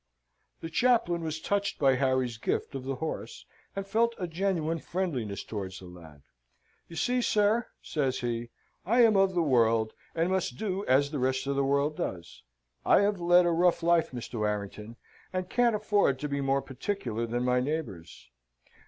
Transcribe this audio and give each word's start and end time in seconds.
The 0.61 0.69
chaplain 0.71 1.21
was 1.21 1.39
touched 1.39 1.77
by 1.77 1.93
Harry's 1.93 2.39
gift 2.39 2.73
of 2.73 2.85
the 2.85 2.95
horse; 2.95 3.45
and 3.75 3.85
felt 3.85 4.15
a 4.17 4.25
genuine 4.25 4.79
friendliness 4.79 5.43
towards 5.43 5.77
the 5.77 5.85
lad. 5.85 6.23
"You 6.87 6.95
see, 6.95 7.21
sir," 7.21 7.67
says 7.83 8.21
he, 8.21 8.49
"I 8.83 9.01
am 9.01 9.15
of 9.15 9.35
the 9.35 9.43
world, 9.43 9.93
and 10.15 10.31
must 10.31 10.57
do 10.57 10.83
as 10.87 11.11
the 11.11 11.19
rest 11.19 11.45
of 11.45 11.55
the 11.55 11.63
world 11.63 11.97
does. 11.97 12.41
I 12.83 13.01
have 13.01 13.21
led 13.21 13.45
a 13.45 13.51
rough 13.51 13.83
life, 13.83 14.09
Mr. 14.09 14.39
Warrington, 14.39 14.95
and 15.31 15.51
can't 15.51 15.75
afford 15.75 16.17
to 16.21 16.27
be 16.27 16.41
more 16.41 16.63
particular 16.63 17.27
than 17.27 17.43
my 17.43 17.59
neighbours. 17.59 18.31